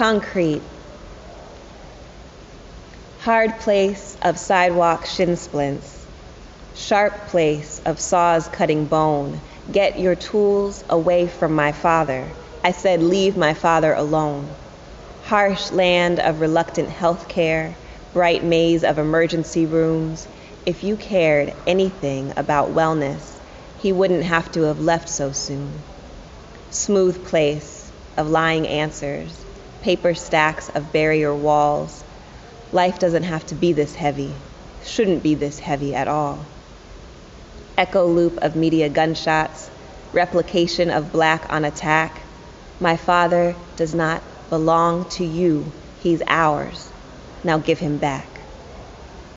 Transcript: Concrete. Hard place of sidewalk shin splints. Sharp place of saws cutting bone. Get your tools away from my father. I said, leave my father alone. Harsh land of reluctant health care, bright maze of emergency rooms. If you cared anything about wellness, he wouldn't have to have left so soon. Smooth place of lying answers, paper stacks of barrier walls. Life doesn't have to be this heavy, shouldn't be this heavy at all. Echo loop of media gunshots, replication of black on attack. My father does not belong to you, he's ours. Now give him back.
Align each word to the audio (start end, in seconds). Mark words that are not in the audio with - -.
Concrete. 0.00 0.62
Hard 3.18 3.58
place 3.58 4.16
of 4.22 4.38
sidewalk 4.38 5.04
shin 5.04 5.36
splints. 5.36 6.06
Sharp 6.74 7.12
place 7.26 7.82
of 7.84 8.00
saws 8.00 8.48
cutting 8.48 8.86
bone. 8.86 9.42
Get 9.70 10.00
your 10.00 10.14
tools 10.14 10.82
away 10.88 11.26
from 11.26 11.54
my 11.54 11.72
father. 11.72 12.26
I 12.64 12.72
said, 12.72 13.02
leave 13.02 13.36
my 13.36 13.52
father 13.52 13.92
alone. 13.92 14.48
Harsh 15.24 15.70
land 15.70 16.18
of 16.18 16.40
reluctant 16.40 16.88
health 16.88 17.28
care, 17.28 17.76
bright 18.14 18.42
maze 18.42 18.84
of 18.84 18.96
emergency 18.96 19.66
rooms. 19.66 20.26
If 20.64 20.82
you 20.82 20.96
cared 20.96 21.52
anything 21.66 22.32
about 22.38 22.70
wellness, 22.70 23.38
he 23.80 23.92
wouldn't 23.92 24.24
have 24.24 24.50
to 24.52 24.62
have 24.62 24.80
left 24.80 25.10
so 25.10 25.32
soon. 25.32 25.70
Smooth 26.70 27.22
place 27.26 27.92
of 28.16 28.30
lying 28.30 28.66
answers, 28.66 29.44
paper 29.82 30.14
stacks 30.14 30.68
of 30.70 30.92
barrier 30.92 31.34
walls. 31.34 32.04
Life 32.72 32.98
doesn't 32.98 33.24
have 33.24 33.46
to 33.46 33.54
be 33.54 33.72
this 33.72 33.94
heavy, 33.94 34.32
shouldn't 34.84 35.22
be 35.22 35.34
this 35.34 35.58
heavy 35.58 35.94
at 35.94 36.08
all. 36.08 36.38
Echo 37.76 38.06
loop 38.06 38.38
of 38.38 38.56
media 38.56 38.88
gunshots, 38.88 39.70
replication 40.12 40.90
of 40.90 41.12
black 41.12 41.52
on 41.52 41.64
attack. 41.64 42.20
My 42.78 42.96
father 42.96 43.54
does 43.76 43.94
not 43.94 44.22
belong 44.48 45.08
to 45.10 45.24
you, 45.24 45.64
he's 46.02 46.22
ours. 46.26 46.90
Now 47.42 47.58
give 47.58 47.78
him 47.78 47.98
back. 47.98 48.29